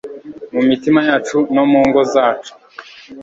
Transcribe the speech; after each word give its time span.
mu 0.53 0.61
mitima 0.69 0.99
yacu 1.09 1.37
no 1.55 1.63
mu 1.71 1.79
ngo 1.87 1.99
zacu 2.13 2.53